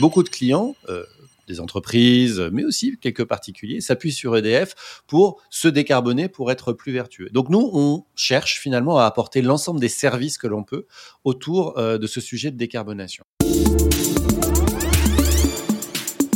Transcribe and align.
Beaucoup 0.00 0.22
de 0.22 0.30
clients, 0.30 0.74
euh, 0.88 1.04
des 1.46 1.60
entreprises, 1.60 2.40
mais 2.52 2.64
aussi 2.64 2.96
quelques 2.98 3.26
particuliers, 3.26 3.82
s'appuient 3.82 4.12
sur 4.12 4.34
EDF 4.34 5.02
pour 5.06 5.42
se 5.50 5.68
décarboner, 5.68 6.30
pour 6.30 6.50
être 6.50 6.72
plus 6.72 6.90
vertueux. 6.90 7.28
Donc 7.32 7.50
nous, 7.50 7.70
on 7.74 8.04
cherche 8.16 8.58
finalement 8.60 8.96
à 8.96 9.04
apporter 9.04 9.42
l'ensemble 9.42 9.78
des 9.78 9.90
services 9.90 10.38
que 10.38 10.46
l'on 10.46 10.64
peut 10.64 10.86
autour 11.24 11.76
euh, 11.76 11.98
de 11.98 12.06
ce 12.06 12.22
sujet 12.22 12.50
de 12.50 12.56
décarbonation. 12.56 13.24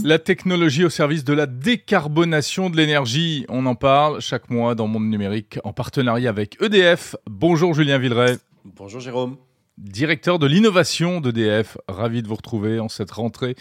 La 0.04 0.18
technologie 0.18 0.84
au 0.84 0.90
service 0.90 1.24
de 1.24 1.32
la 1.32 1.46
décarbonation 1.46 2.68
de 2.68 2.76
l'énergie, 2.76 3.46
on 3.48 3.64
en 3.64 3.76
parle 3.76 4.20
chaque 4.20 4.50
mois 4.50 4.74
dans 4.74 4.88
Monde 4.88 5.08
Numérique 5.08 5.58
en 5.64 5.72
partenariat 5.72 6.28
avec 6.28 6.60
EDF. 6.60 7.16
Bonjour 7.30 7.72
Julien 7.72 7.96
Villeray. 7.96 8.36
Bonjour 8.66 9.00
Jérôme 9.00 9.38
directeur 9.78 10.38
de 10.38 10.46
l'innovation 10.46 11.20
d'EDF. 11.20 11.76
Ravi 11.88 12.22
de 12.22 12.28
vous 12.28 12.34
retrouver 12.34 12.80
en 12.80 12.88
cette 12.88 13.10
rentrée. 13.10 13.56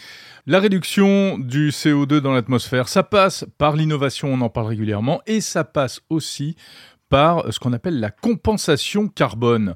La 0.46 0.60
réduction 0.60 1.38
du 1.38 1.70
CO2 1.70 2.18
dans 2.18 2.32
l'atmosphère, 2.32 2.88
ça 2.88 3.02
passe 3.02 3.44
par 3.58 3.76
l'innovation, 3.76 4.32
on 4.32 4.40
en 4.40 4.50
parle 4.50 4.68
régulièrement, 4.68 5.20
et 5.26 5.40
ça 5.40 5.64
passe 5.64 6.00
aussi 6.10 6.56
par 7.08 7.52
ce 7.52 7.58
qu'on 7.58 7.72
appelle 7.72 8.00
la 8.00 8.10
compensation 8.10 9.08
carbone. 9.08 9.74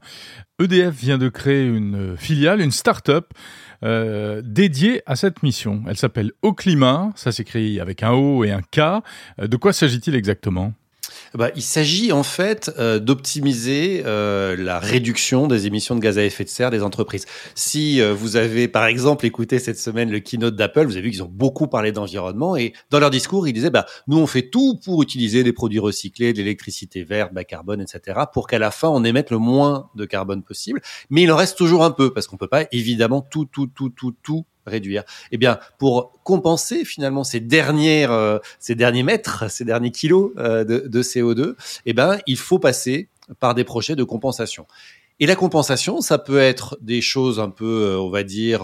EDF 0.61 0.95
vient 0.95 1.19
de 1.19 1.28
créer 1.28 1.66
une 1.66 2.16
filiale, 2.16 2.61
une 2.61 2.73
start-up 2.73 3.33
euh, 3.84 4.42
dédiée 4.45 5.02
à 5.06 5.14
cette 5.14 5.42
mission. 5.42 5.84
Elle 5.89 5.97
s'appelle 5.97 6.33
Au 6.42 6.52
Climat, 6.52 7.12
ça 7.14 7.30
s'écrit 7.30 7.80
avec 7.80 8.02
un 8.02 8.12
O 8.12 8.45
et 8.45 8.50
un 8.50 8.62
K. 8.62 9.02
De 9.39 9.56
quoi 9.56 9.73
s'agit-il 9.73 10.16
exactement? 10.16 10.73
Bah, 11.34 11.50
il 11.56 11.62
s'agit 11.62 12.12
en 12.12 12.23
fait 12.23 12.70
euh, 12.78 12.98
d'optimiser 12.98 14.02
euh, 14.06 14.56
la 14.56 14.78
réduction 14.78 15.46
des 15.46 15.66
émissions 15.66 15.95
de 15.95 16.00
gaz 16.00 16.19
à 16.19 16.24
effet 16.24 16.45
de 16.45 16.48
serre 16.48 16.70
des 16.70 16.82
entreprises. 16.82 17.27
Si 17.55 18.00
euh, 18.00 18.14
vous 18.14 18.36
avez 18.36 18.69
par 18.69 18.86
exemple 18.86 19.27
écouté 19.27 19.59
cette 19.59 19.78
semaine 19.78 20.10
le 20.10 20.20
keynote 20.20 20.56
d'Apple, 20.56 20.86
vous 20.86 20.92
avez 20.92 21.02
vu 21.02 21.10
qu'ils 21.10 21.22
ont 21.22 21.30
beaucoup 21.30 21.66
parlé 21.66 21.92
d'environnement 21.92 22.56
et 22.56 22.72
dans 22.91 22.98
leur 22.98 23.10
discours, 23.10 23.47
ils 23.48 23.53
disaient 23.53 23.70
bah, 23.70 23.86
nous 24.06 24.19
on 24.19 24.27
fait 24.27 24.50
tout 24.50 24.78
pour 24.84 25.03
utiliser 25.03 25.44
des 25.44 25.53
produits 25.53 25.80
recyclés, 25.80 26.33
de 26.33 26.38
l'électricité 26.38 27.05
verte, 27.05 27.33
bas 27.33 27.44
carbone, 27.44 27.81
etc. 27.81 28.20
pour 28.33 28.47
qu'à 28.47 28.58
la 28.58 28.70
fin 28.70 28.88
on 28.88 29.05
émette 29.05 29.31
le 29.31 29.38
moins 29.38 29.91
de 29.94 30.05
carbone 30.05 30.42
possible. 30.42 30.81
Mais 31.10 31.22
il 31.22 31.33
en 31.33 31.36
reste 31.36 31.58
toujours 31.58 31.84
un 31.84 31.91
peu 31.91 32.12
parce 32.12 32.27
qu'on 32.27 32.36
peut 32.36 32.48
pas 32.48 32.64
évidemment 32.72 33.20
tout, 33.20 33.44
tout, 33.44 33.66
tout, 33.66 33.91
tout, 33.91 34.14
tout 34.22 34.44
réduire 34.69 35.05
Eh 35.33 35.38
bien, 35.38 35.58
pour 35.78 36.12
compenser 36.22 36.84
finalement 36.84 37.24
ces 37.24 37.41
dernières, 37.41 38.12
euh, 38.12 38.38
ces 38.58 38.75
derniers 38.75 39.02
mètres, 39.02 39.50
ces 39.50 39.64
derniers 39.64 39.91
kilos 39.91 40.33
euh, 40.38 40.64
de, 40.64 40.86
de, 40.86 41.02
CO2, 41.02 41.55
eh 41.86 41.92
ben, 41.92 42.19
il 42.27 42.36
faut 42.36 42.58
passer 42.58 43.08
par 43.41 43.55
des 43.55 43.64
projets 43.64 43.97
de 43.97 44.05
compensation. 44.05 44.66
Et 45.20 45.27
la 45.27 45.34
compensation, 45.34 46.00
ça 46.00 46.16
peut 46.16 46.38
être 46.38 46.78
des 46.80 47.00
choses 47.00 47.41
un 47.41 47.50
peu, 47.50 47.86
euh, 47.86 47.98
on 47.98 48.08
va 48.08 48.22
dire, 48.22 48.62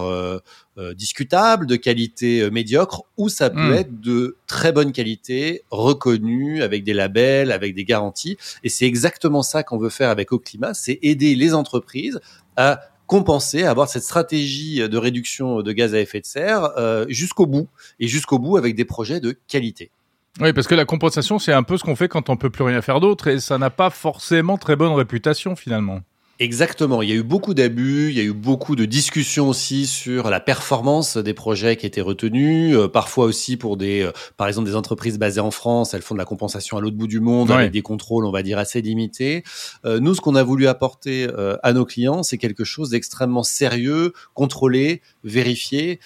discutables, 0.94 1.66
de 1.66 1.76
qualité 1.76 2.50
médiocre, 2.50 3.02
ou 3.16 3.28
ça 3.28 3.50
peut 3.50 3.70
hmm. 3.70 3.74
être 3.74 4.00
de 4.00 4.36
très 4.46 4.72
bonne 4.72 4.92
qualité, 4.92 5.62
reconnues, 5.70 6.62
avec 6.62 6.84
des 6.84 6.94
labels, 6.94 7.52
avec 7.52 7.74
des 7.74 7.84
garanties. 7.84 8.36
Et 8.62 8.68
c'est 8.68 8.86
exactement 8.86 9.42
ça 9.42 9.62
qu'on 9.62 9.78
veut 9.78 9.88
faire 9.88 10.10
avec 10.10 10.32
Au 10.32 10.38
Climat, 10.38 10.74
c'est 10.74 10.98
aider 11.02 11.34
les 11.34 11.54
entreprises 11.54 12.20
à 12.56 12.80
compenser, 13.06 13.64
avoir 13.64 13.88
cette 13.88 14.02
stratégie 14.02 14.88
de 14.88 14.96
réduction 14.96 15.62
de 15.62 15.72
gaz 15.72 15.94
à 15.94 16.00
effet 16.00 16.20
de 16.20 16.26
serre 16.26 16.70
euh, 16.76 17.04
jusqu'au 17.08 17.46
bout 17.46 17.68
et 18.00 18.08
jusqu'au 18.08 18.38
bout 18.38 18.56
avec 18.56 18.74
des 18.74 18.84
projets 18.84 19.20
de 19.20 19.36
qualité. 19.48 19.90
Oui, 20.40 20.52
parce 20.52 20.66
que 20.66 20.74
la 20.74 20.84
compensation, 20.84 21.38
c'est 21.38 21.52
un 21.52 21.62
peu 21.62 21.76
ce 21.76 21.84
qu'on 21.84 21.94
fait 21.94 22.08
quand 22.08 22.28
on 22.28 22.36
peut 22.36 22.50
plus 22.50 22.64
rien 22.64 22.82
faire 22.82 23.00
d'autre 23.00 23.28
et 23.28 23.38
ça 23.38 23.56
n'a 23.58 23.70
pas 23.70 23.90
forcément 23.90 24.58
très 24.58 24.74
bonne 24.74 24.92
réputation 24.92 25.54
finalement. 25.54 26.00
Exactement. 26.40 27.00
Il 27.00 27.08
y 27.08 27.12
a 27.12 27.14
eu 27.14 27.22
beaucoup 27.22 27.54
d'abus, 27.54 28.08
il 28.10 28.16
y 28.16 28.20
a 28.20 28.24
eu 28.24 28.32
beaucoup 28.32 28.74
de 28.74 28.84
discussions 28.86 29.48
aussi 29.48 29.86
sur 29.86 30.30
la 30.30 30.40
performance 30.40 31.16
des 31.16 31.32
projets 31.32 31.76
qui 31.76 31.86
étaient 31.86 32.00
retenus. 32.00 32.76
Euh, 32.76 32.88
parfois 32.88 33.26
aussi 33.26 33.56
pour 33.56 33.76
des, 33.76 34.02
euh, 34.02 34.10
par 34.36 34.48
exemple, 34.48 34.68
des 34.68 34.74
entreprises 34.74 35.16
basées 35.16 35.40
en 35.40 35.52
France, 35.52 35.94
elles 35.94 36.02
font 36.02 36.14
de 36.14 36.18
la 36.18 36.24
compensation 36.24 36.76
à 36.76 36.80
l'autre 36.80 36.96
bout 36.96 37.06
du 37.06 37.20
monde 37.20 37.52
avec 37.52 37.70
des 37.70 37.82
contrôles, 37.82 38.24
on 38.24 38.32
va 38.32 38.42
dire, 38.42 38.58
assez 38.58 38.82
limités. 38.82 39.44
Euh, 39.84 40.00
nous, 40.00 40.14
ce 40.14 40.20
qu'on 40.20 40.34
a 40.34 40.42
voulu 40.42 40.66
apporter 40.66 41.28
à 41.62 41.72
nos 41.72 41.84
clients, 41.84 42.22
c'est 42.22 42.38
quelque 42.38 42.64
chose 42.64 42.90
d'extrêmement 42.90 43.42
sérieux, 43.42 44.12
contrôlé, 44.34 45.02
vérifié. 45.22 46.00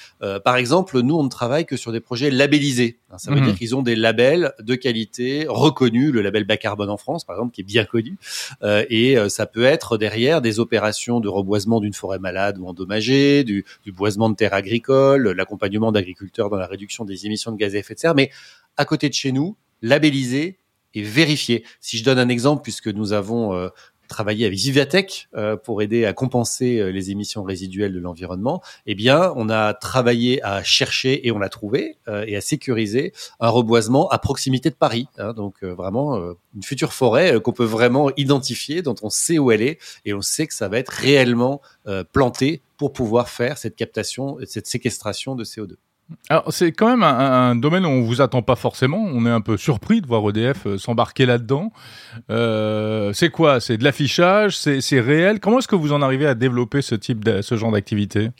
par 0.44 0.56
exemple, 0.56 1.00
nous, 1.00 1.17
on 1.17 1.25
ne 1.25 1.28
travaille 1.28 1.65
que 1.65 1.77
sur 1.77 1.93
des 1.93 2.00
projets 2.00 2.31
labellisés. 2.31 2.99
Hein, 3.11 3.19
ça 3.19 3.31
veut 3.31 3.41
mhm. 3.41 3.47
dire 3.47 3.56
qu'ils 3.56 3.77
ont 3.77 3.83
des 3.83 3.97
labels 3.97 4.53
de 4.61 4.75
qualité 4.75 5.47
reconnus, 5.49 6.12
le 6.12 6.21
label 6.21 6.44
bas 6.44 6.56
carbone 6.56 6.91
en 6.91 6.97
France, 6.97 7.25
par 7.25 7.37
exemple, 7.37 7.55
qui 7.55 7.62
est 7.62 7.65
bien 7.65 7.84
connu. 7.84 8.19
et 8.62 9.17
ça 9.28 9.47
peut 9.47 9.65
être 9.65 9.97
derrière 9.97 10.18
des 10.19 10.61
opérations 10.61 11.21
de 11.21 11.29
reboisement 11.29 11.81
d'une 11.81 11.95
forêt 11.95 12.19
malade 12.19 12.59
ou 12.59 12.67
endommagée, 12.67 13.45
du, 13.45 13.65
boisement 13.87 14.29
de 14.29 14.34
terres 14.34 14.55
agricoles, 14.55 15.31
l'accompagnement 15.31 15.93
d'agriculteurs 15.93 16.51
dans 16.51 16.56
la 16.56 16.67
réduction 16.67 17.05
des 17.05 17.27
émissions 17.27 17.53
de 17.53 17.56
gaz 17.56 17.75
à 17.75 17.79
effet 17.79 17.95
de 17.95 18.01
serre, 18.01 18.15
mais 18.15 18.31
à 18.77 18.84
côté 18.84 19.09
de 19.09 19.15
chez 19.15 19.33
nous, 19.33 19.56
labellisé 19.83 20.59
et 20.95 21.03
vérifié. 21.03 21.65
Si 21.81 21.99
je 21.99 22.05
donne 22.05 22.19
un 22.19 22.29
exemple, 22.29 22.62
puisque 22.62 22.89
nous 22.89 23.12
avons 23.12 23.55
euh, 23.55 23.69
travailler 24.09 24.47
avec 24.47 24.59
Vivatech 24.59 25.29
euh, 25.37 25.57
pour 25.57 25.83
aider 25.83 26.05
à 26.05 26.13
compenser 26.13 26.79
euh, 26.79 26.91
les 26.91 27.11
émissions 27.11 27.45
résiduelles 27.45 27.93
de 27.93 28.01
l'environnement, 28.01 28.63
eh 28.87 28.95
bien, 28.95 29.33
on 29.37 29.49
a 29.49 29.75
travaillé 29.75 30.43
à 30.43 30.65
chercher 30.65 31.27
et 31.27 31.31
on 31.31 31.39
l'a 31.39 31.49
trouvé 31.49 31.99
euh, 32.09 32.25
et 32.27 32.35
à 32.35 32.41
sécuriser 32.41 33.13
un 33.39 33.51
reboisement 33.51 34.09
à 34.09 34.19
proximité 34.19 34.71
de 34.71 34.75
Paris. 34.75 35.07
Hein, 35.19 35.33
donc 35.35 35.63
vraiment 35.63 36.17
une 36.55 36.63
future 36.63 36.93
forêt 36.93 37.41
qu'on 37.41 37.53
peut 37.53 37.65
vraiment 37.65 38.11
identifier, 38.17 38.83
dont 38.83 38.95
on 39.03 39.11
sait 39.11 39.39
où 39.39 39.51
elle 39.51 39.63
est 39.63 39.79
et 40.05 40.15
on 40.15 40.23
sait 40.23 40.47
que 40.47 40.55
ça 40.55 40.69
va 40.69 40.79
être 40.79 40.91
réellement 40.91 41.61
planté 42.13 42.63
pour 42.77 42.93
pouvoir 42.93 43.29
faire 43.29 43.59
cette 43.59 43.77
captation, 43.77 44.39
cette 44.47 44.67
séquestration 44.67 45.35
de 45.35 45.45
CO2. 45.45 45.77
Alors 46.31 46.53
c'est 46.53 46.73
quand 46.73 46.89
même 46.89 47.03
un, 47.03 47.55
domaine 47.55 47.85
où 47.85 47.89
on 47.89 48.03
vous 48.03 48.21
attend 48.21 48.43
pas 48.43 48.57
forcément. 48.57 48.99
On 48.99 49.27
est 49.27 49.31
un 49.31 49.41
peu 49.41 49.57
surpris 49.57 50.01
de 50.01 50.07
voir 50.07 50.29
EDF 50.31 50.67
euh, 50.67 50.79
s'embarquer 50.79 51.27
là-dedans. 51.27 51.73
Euh, 52.31 53.13
c'est 53.13 53.31
quoi? 53.31 53.61
C'est 53.61 53.77
de 53.77 53.85
l'affichage? 53.85 54.57
C'est 54.57 55.01
réel? 55.01 55.41
Comment 55.41 55.59
est-ce 55.59 55.69
que 55.69 55.77
vous 55.77 55.93
en 55.93 56.01
arrivez 56.01 56.27
à 56.27 56.35
développer 56.35 56.83
ce 56.83 56.95
type, 56.95 57.25
de, 57.25 57.43
ce 57.43 57.57
genre 57.57 57.73
d'activité? 57.73 58.31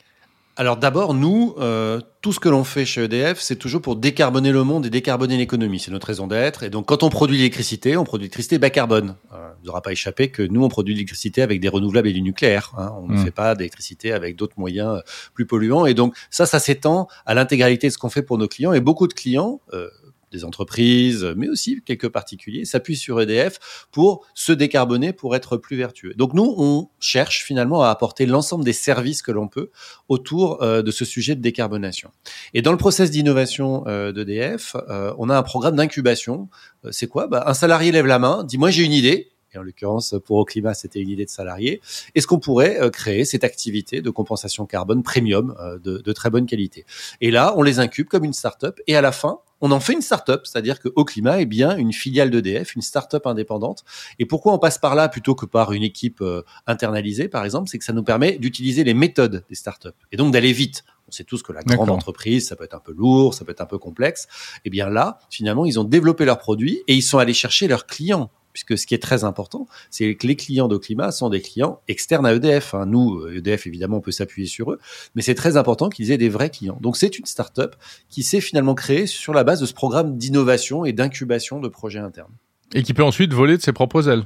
Alors 0.59 0.77
d'abord, 0.77 1.15
nous, 1.15 1.55
euh, 1.61 2.01
tout 2.21 2.33
ce 2.33 2.41
que 2.41 2.49
l'on 2.49 2.65
fait 2.65 2.85
chez 2.85 3.05
EDF, 3.05 3.39
c'est 3.39 3.55
toujours 3.55 3.81
pour 3.81 3.95
décarboner 3.95 4.51
le 4.51 4.65
monde 4.65 4.87
et 4.87 4.91
décarboner 4.91 5.37
l'économie. 5.37 5.79
C'est 5.79 5.93
notre 5.93 6.09
raison 6.09 6.27
d'être. 6.27 6.65
Et 6.65 6.69
donc, 6.69 6.87
quand 6.87 7.05
on 7.05 7.11
produit 7.11 7.37
l'électricité, 7.37 7.97
on 7.97 8.03
produit 8.03 8.25
l'électricité 8.25 8.59
bas 8.59 8.69
carbone. 8.69 9.15
Euh, 9.33 9.51
il 9.63 9.67
ne 9.67 9.71
aura 9.71 9.83
pas 9.83 9.93
échappé 9.93 10.33
que 10.33 10.43
nous, 10.43 10.65
on 10.65 10.69
produit 10.69 10.95
l'électricité 10.95 11.43
avec 11.43 11.61
des 11.61 11.69
renouvelables 11.69 12.09
et 12.09 12.13
du 12.13 12.23
nucléaire. 12.23 12.73
Hein. 12.77 12.93
On 13.01 13.07
ne 13.07 13.15
mmh. 13.15 13.25
fait 13.25 13.31
pas 13.31 13.55
d'électricité 13.55 14.11
avec 14.11 14.35
d'autres 14.35 14.59
moyens 14.59 14.97
euh, 14.97 15.01
plus 15.33 15.47
polluants. 15.47 15.87
Et 15.87 15.95
donc, 15.95 16.17
ça, 16.29 16.45
ça 16.45 16.59
s'étend 16.59 17.07
à 17.25 17.35
l'intégralité 17.35 17.87
de 17.87 17.93
ce 17.93 17.99
qu'on 17.99 18.11
fait 18.11 18.23
pour 18.23 18.37
nos 18.37 18.49
clients. 18.49 18.73
Et 18.73 18.81
beaucoup 18.81 19.07
de 19.07 19.15
clients, 19.15 19.61
euh, 19.75 19.89
des 20.33 20.45
entreprises, 20.45 21.25
mais 21.37 21.49
aussi 21.49 21.81
quelques 21.85 22.09
particuliers, 22.09 22.65
s'appuient 22.65 22.97
sur 22.97 23.21
EDF 23.21 23.87
pour 23.91 24.27
se 24.35 24.53
décarboner, 24.53 25.13
pour 25.13 25.35
être 25.37 25.57
plus 25.57 25.77
vertueux. 25.77 26.15
Donc 26.15 26.35
nous, 26.35 26.55
on 26.57 26.89
cherche 27.01 27.45
finalement 27.45 27.83
à 27.83 27.91
apporter 27.91 28.27
l'ensemble 28.27 28.65
des 28.65 28.73
services 28.73 29.23
que 29.23 29.33
l'on 29.33 29.49
peut 29.49 29.71
autour 30.09 30.63
euh, 30.63 30.83
de 30.83 30.91
ce 30.91 31.05
sujet 31.05 31.35
de 31.35 31.41
décarbonation. 31.41 32.11
Et 32.55 32.63
dans 32.63 32.73
le 32.73 32.79
process 32.79 33.11
d'innovation 33.11 33.85
euh, 33.87 34.13
d'EDF, 34.13 34.77
euh, 34.89 35.13
on 35.19 35.31
a 35.31 35.37
un 35.37 35.43
programme 35.43 35.77
d'incubation. 35.77 36.49
c'est 36.91 37.07
quoi? 37.07 37.27
Bah, 37.27 37.45
Un 37.47 37.55
salarié 37.55 37.93
lève 37.93 38.07
la 38.07 38.19
main, 38.19 38.45
dit 38.45 38.59
moi 38.59 38.71
j'ai 38.71 38.85
une 38.85 38.93
idée, 38.93 39.31
et 39.53 39.59
en 39.59 39.63
l'occurrence 39.63 40.15
pour 40.25 40.39
Au 40.39 40.45
Climat, 40.45 40.75
c'était 40.75 41.01
une 41.01 41.11
idée 41.11 41.25
de 41.25 41.31
salarié. 41.31 41.81
Est-ce 42.15 42.27
qu'on 42.27 42.39
pourrait 42.39 42.79
créer 42.93 43.25
cette 43.25 43.45
activité 43.45 44.03
de 44.03 44.11
compensation 44.11 44.67
carbone 44.67 45.03
premium 45.03 45.55
de, 45.83 45.99
de, 45.99 46.13
très 46.13 46.31
bonne 46.31 46.47
qualité? 46.47 46.85
Et 47.21 47.31
là, 47.31 47.55
on 47.57 47.63
les 47.63 47.79
incube 47.79 48.09
comme 48.09 48.25
une 48.25 48.33
start-up 48.33 48.81
et 48.87 48.97
à 48.97 49.01
la 49.01 49.13
fin, 49.13 49.41
on 49.61 49.71
en 49.73 49.81
fait 49.81 49.95
une 49.95 50.03
start-up, 50.03 50.47
c'est-à-dire 50.47 50.81
que 50.81 50.89
Au 50.95 51.05
Climat 51.05 51.41
est 51.41 51.47
bien 51.47 51.77
une 51.77 51.93
filiale 51.93 52.31
d'EDF, 52.31 52.75
une 52.75 52.83
start-up 52.83 53.27
indépendante. 53.27 53.85
Et 54.19 54.27
pourquoi 54.27 54.53
on 54.53 54.59
passe 54.59 54.79
par 54.79 54.95
là 54.95 55.09
plutôt 55.09 55.35
que 55.35 55.47
par 55.47 55.73
une 55.73 55.83
équipe 55.83 56.21
euh, 56.21 56.43
internalisée, 56.67 57.29
par 57.29 57.45
exemple, 57.45 57.69
c'est 57.69 57.79
que 57.79 57.85
ça 57.85 57.93
nous 57.93 58.05
permet 58.05 58.39
d'utiliser 58.39 58.85
les 58.85 58.95
méthodes 58.95 59.45
des 59.49 59.55
start-up 59.55 59.97
et 60.13 60.17
donc 60.17 60.33
d'aller 60.33 60.53
vite. 60.53 60.85
On 61.09 61.11
sait 61.11 61.25
tous 61.25 61.43
que 61.43 61.53
la 61.53 61.63
grande 61.63 61.89
entreprise, 61.89 62.49
ça 62.49 62.55
peut 62.55 62.65
être 62.65 62.75
un 62.75 62.81
peu 62.81 62.93
lourd, 62.93 63.33
ça 63.33 63.47
peut 63.47 63.53
être 63.53 63.63
un 63.63 63.67
peu 63.67 63.79
complexe. 63.79 64.25
Et 64.57 64.61
eh 64.67 64.71
bien 64.71 64.91
là, 64.91 65.19
finalement, 65.31 65.65
ils 65.65 65.81
ont 65.81 65.85
développé 65.85 66.27
leurs 66.27 66.39
produits 66.39 66.83
et 66.87 66.95
ils 66.95 67.03
sont 67.03 67.17
allés 67.17 67.33
chercher 67.33 67.67
leurs 67.67 67.87
clients 67.87 68.31
puisque 68.53 68.77
ce 68.77 68.87
qui 68.87 68.95
est 68.95 69.03
très 69.03 69.25
important, 69.25 69.67
c'est 69.91 70.15
que 70.15 70.27
les 70.27 70.37
clients 70.37 70.69
de 70.69 70.77
climat 70.77 71.13
sont 71.13 71.29
des 71.29 71.41
clients 71.41 71.81
externes 71.89 72.27
à 72.27 72.35
EDF. 72.35 72.75
Hein. 72.75 72.87
Nous, 72.87 73.27
EDF, 73.29 73.67
évidemment, 73.67 73.99
on 73.99 74.01
peut 74.01 74.13
s'appuyer 74.13 74.49
sur 74.49 74.73
eux, 74.73 74.79
mais 75.15 75.23
c'est 75.23 75.35
très 75.35 75.57
important 75.57 75.89
qu'ils 75.89 76.11
aient 76.11 76.19
des 76.19 76.29
vrais 76.29 76.51
clients. 76.51 76.79
Donc 76.81 76.97
c'est 76.97 77.19
une 77.19 77.27
start-up 77.27 77.77
qui 78.09 78.23
s'est 78.23 78.41
finalement 78.41 78.75
créée 78.75 79.07
sur 79.07 79.33
la 79.33 79.45
base 79.45 79.61
de 79.61 79.67
ce 79.67 79.75
programme 79.75 80.17
d'innovation 80.17 80.85
et 80.85 80.93
d'incubation 80.93 81.61
de 81.61 81.69
projets 81.69 81.99
internes. 81.99 82.35
Et 82.75 82.83
qui 82.83 82.93
peut 82.93 83.03
ensuite 83.03 83.33
voler 83.33 83.57
de 83.57 83.63
ses 83.63 83.73
propres 83.73 84.11
ailes. 84.11 84.25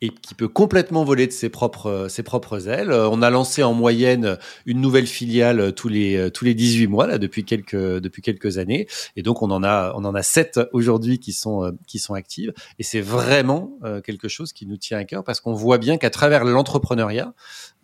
Et 0.00 0.08
qui 0.08 0.34
peut 0.34 0.48
complètement 0.48 1.04
voler 1.04 1.28
de 1.28 1.32
ses 1.32 1.48
propres, 1.48 2.06
ses 2.08 2.24
propres 2.24 2.68
ailes. 2.68 2.92
On 2.92 3.22
a 3.22 3.30
lancé 3.30 3.62
en 3.62 3.72
moyenne 3.72 4.36
une 4.66 4.80
nouvelle 4.80 5.06
filiale 5.06 5.72
tous 5.74 5.88
les, 5.88 6.30
tous 6.32 6.44
les 6.44 6.54
18 6.54 6.88
mois, 6.88 7.06
là, 7.06 7.18
depuis 7.18 7.44
quelques, 7.44 7.76
depuis 7.76 8.20
quelques 8.20 8.58
années. 8.58 8.88
Et 9.14 9.22
donc, 9.22 9.42
on 9.42 9.50
en 9.52 9.62
a, 9.62 9.92
on 9.94 10.04
en 10.04 10.14
a 10.14 10.22
sept 10.22 10.58
aujourd'hui 10.72 11.20
qui 11.20 11.32
sont, 11.32 11.76
qui 11.86 12.00
sont 12.00 12.14
actives. 12.14 12.52
Et 12.80 12.82
c'est 12.82 13.00
vraiment 13.00 13.78
quelque 14.04 14.26
chose 14.26 14.52
qui 14.52 14.66
nous 14.66 14.76
tient 14.76 14.98
à 14.98 15.04
cœur 15.04 15.22
parce 15.22 15.40
qu'on 15.40 15.54
voit 15.54 15.78
bien 15.78 15.96
qu'à 15.96 16.10
travers 16.10 16.44
l'entrepreneuriat, 16.44 17.32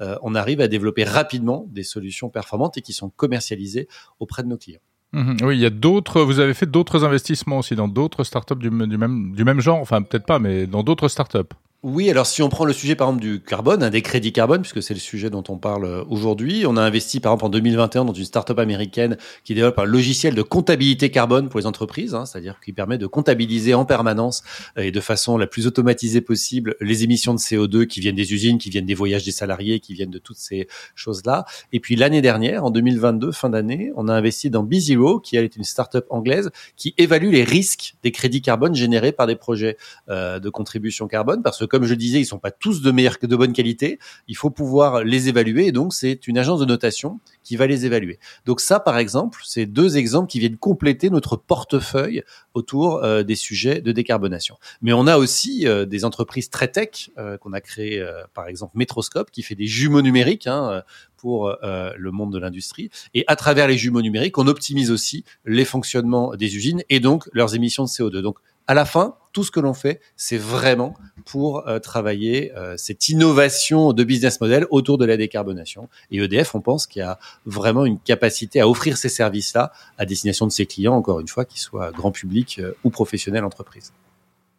on 0.00 0.34
arrive 0.34 0.60
à 0.60 0.66
développer 0.66 1.04
rapidement 1.04 1.66
des 1.70 1.84
solutions 1.84 2.30
performantes 2.30 2.76
et 2.76 2.82
qui 2.82 2.92
sont 2.92 3.10
commercialisées 3.10 3.86
auprès 4.18 4.42
de 4.42 4.48
nos 4.48 4.58
clients. 4.58 4.80
Mhm. 5.12 5.38
oui, 5.42 5.56
il 5.56 5.60
y 5.60 5.66
a 5.66 5.70
d'autres. 5.70 6.22
Vous 6.22 6.38
avez 6.38 6.54
fait 6.54 6.66
d'autres 6.70 7.04
investissements 7.04 7.58
aussi 7.58 7.74
dans 7.74 7.88
d'autres 7.88 8.22
startups 8.24 8.54
du, 8.56 8.70
du, 8.70 8.96
même, 8.98 9.32
du 9.34 9.44
même 9.44 9.60
genre, 9.60 9.80
enfin 9.80 10.02
peut-être 10.02 10.26
pas, 10.26 10.38
mais 10.38 10.66
dans 10.66 10.82
d'autres 10.84 11.08
startups. 11.08 11.38
Oui, 11.82 12.10
alors 12.10 12.26
si 12.26 12.42
on 12.42 12.50
prend 12.50 12.66
le 12.66 12.74
sujet 12.74 12.94
par 12.94 13.08
exemple 13.08 13.22
du 13.22 13.40
carbone, 13.40 13.88
des 13.88 14.02
crédits 14.02 14.34
carbone, 14.34 14.60
puisque 14.60 14.82
c'est 14.82 14.92
le 14.92 15.00
sujet 15.00 15.30
dont 15.30 15.42
on 15.48 15.56
parle 15.56 15.86
euh, 15.86 16.04
aujourd'hui, 16.10 16.64
on 16.66 16.76
a 16.76 16.82
investi 16.82 17.20
par 17.20 17.32
exemple 17.32 17.46
en 17.46 17.48
2021 17.48 18.04
dans 18.04 18.12
une 18.12 18.26
start-up 18.26 18.58
américaine 18.58 19.16
qui 19.44 19.54
développe 19.54 19.78
un 19.78 19.84
logiciel 19.84 20.34
de 20.34 20.42
comptabilité 20.42 21.10
carbone 21.10 21.48
pour 21.48 21.58
les 21.58 21.64
entreprises, 21.64 22.14
hein, 22.14 22.26
c'est-à-dire 22.26 22.60
qui 22.62 22.74
permet 22.74 22.98
de 22.98 23.06
comptabiliser 23.06 23.72
en 23.72 23.86
permanence 23.86 24.42
euh, 24.76 24.82
et 24.82 24.90
de 24.90 25.00
façon 25.00 25.38
la 25.38 25.46
plus 25.46 25.66
automatisée 25.66 26.20
possible 26.20 26.76
les 26.82 27.02
émissions 27.02 27.32
de 27.32 27.38
CO2 27.38 27.86
qui 27.86 28.00
viennent 28.00 28.14
des 28.14 28.34
usines, 28.34 28.58
qui 28.58 28.68
viennent 28.68 28.84
des 28.84 28.92
voyages 28.92 29.24
des 29.24 29.32
salariés, 29.32 29.80
qui 29.80 29.94
viennent 29.94 30.10
de 30.10 30.18
toutes 30.18 30.36
ces 30.36 30.68
choses-là. 30.94 31.46
Et 31.72 31.80
puis 31.80 31.96
l'année 31.96 32.20
dernière, 32.20 32.62
en 32.62 32.70
2022, 32.70 33.32
fin 33.32 33.48
d'année, 33.48 33.90
on 33.96 34.06
a 34.08 34.12
investi 34.12 34.50
dans 34.50 34.64
BeZero, 34.64 35.18
qui 35.18 35.38
est 35.38 35.56
une 35.56 35.64
start-up 35.64 36.04
anglaise 36.10 36.50
qui 36.76 36.92
évalue 36.98 37.30
les 37.30 37.44
risques 37.44 37.94
des 38.02 38.12
crédits 38.12 38.42
carbone 38.42 38.74
générés 38.74 39.12
par 39.12 39.26
des 39.26 39.36
projets 39.36 39.78
euh, 40.10 40.40
de 40.40 40.50
contribution 40.50 41.08
carbone, 41.08 41.42
parce 41.42 41.58
que 41.58 41.69
comme 41.70 41.84
je 41.84 41.94
disais, 41.94 42.20
ils 42.20 42.26
sont 42.26 42.38
pas 42.38 42.50
tous 42.50 42.82
de 42.82 42.90
meilleure, 42.90 43.16
de 43.22 43.36
bonne 43.36 43.52
qualité. 43.52 43.98
Il 44.28 44.36
faut 44.36 44.50
pouvoir 44.50 45.04
les 45.04 45.28
évaluer. 45.28 45.68
Et 45.68 45.72
donc, 45.72 45.94
c'est 45.94 46.26
une 46.26 46.36
agence 46.36 46.60
de 46.60 46.66
notation 46.66 47.20
qui 47.42 47.56
va 47.56 47.66
les 47.66 47.86
évaluer. 47.86 48.18
Donc 48.44 48.60
ça, 48.60 48.80
par 48.80 48.98
exemple, 48.98 49.40
c'est 49.44 49.66
deux 49.66 49.96
exemples 49.96 50.28
qui 50.28 50.38
viennent 50.38 50.56
compléter 50.56 51.10
notre 51.10 51.36
portefeuille 51.36 52.22
autour 52.54 53.02
euh, 53.02 53.22
des 53.22 53.34
sujets 53.34 53.80
de 53.80 53.92
décarbonation. 53.92 54.56
Mais 54.82 54.92
on 54.92 55.06
a 55.06 55.16
aussi 55.16 55.66
euh, 55.66 55.86
des 55.86 56.04
entreprises 56.04 56.50
très 56.50 56.68
tech 56.68 57.10
euh, 57.18 57.38
qu'on 57.38 57.52
a 57.52 57.60
créées, 57.60 58.04
par 58.34 58.48
exemple 58.48 58.76
Metroscope, 58.76 59.30
qui 59.30 59.42
fait 59.42 59.54
des 59.54 59.66
jumeaux 59.66 60.02
numériques 60.02 60.46
hein, 60.46 60.82
pour 61.16 61.54
le 61.62 62.10
monde 62.10 62.32
de 62.32 62.38
l'industrie. 62.38 62.90
Et 63.14 63.24
à 63.26 63.36
travers 63.36 63.68
les 63.68 63.76
jumeaux 63.76 64.02
numériques, 64.02 64.38
on 64.38 64.46
optimise 64.46 64.90
aussi 64.90 65.24
les 65.44 65.64
fonctionnements 65.64 66.34
des 66.34 66.56
usines 66.56 66.82
et 66.88 67.00
donc 67.00 67.28
leurs 67.32 67.54
émissions 67.54 67.84
de 67.84 67.88
CO2. 67.88 68.20
Donc 68.20 68.38
à 68.70 68.74
la 68.74 68.84
fin, 68.84 69.16
tout 69.32 69.42
ce 69.42 69.50
que 69.50 69.58
l'on 69.58 69.74
fait, 69.74 70.00
c'est 70.16 70.38
vraiment 70.38 70.94
pour 71.24 71.66
euh, 71.66 71.80
travailler 71.80 72.52
euh, 72.56 72.76
cette 72.76 73.08
innovation 73.08 73.92
de 73.92 74.04
business 74.04 74.40
model 74.40 74.64
autour 74.70 74.96
de 74.96 75.04
la 75.04 75.16
décarbonation. 75.16 75.88
Et 76.12 76.18
EDF, 76.18 76.54
on 76.54 76.60
pense 76.60 76.86
qu'il 76.86 77.00
y 77.00 77.02
a 77.02 77.18
vraiment 77.46 77.84
une 77.84 77.98
capacité 77.98 78.60
à 78.60 78.68
offrir 78.68 78.96
ces 78.96 79.08
services-là 79.08 79.72
à 79.98 80.06
destination 80.06 80.46
de 80.46 80.52
ses 80.52 80.66
clients, 80.66 80.94
encore 80.94 81.18
une 81.18 81.26
fois, 81.26 81.44
qu'ils 81.44 81.60
soient 81.60 81.90
grand 81.90 82.12
public 82.12 82.60
euh, 82.60 82.70
ou 82.84 82.90
professionnels 82.90 83.42
entreprises. 83.42 83.92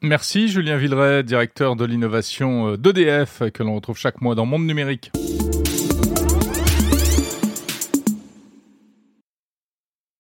Merci 0.02 0.50
Julien 0.50 0.76
Villeray, 0.76 1.24
directeur 1.24 1.78
de 1.78 1.86
l'innovation 1.86 2.76
d'EDF, 2.76 3.44
que 3.54 3.64
l'on 3.64 3.76
retrouve 3.76 3.98
chaque 3.98 4.20
mois 4.20 4.36
dans 4.36 4.46
Monde 4.46 4.66
Numérique. 4.66 5.14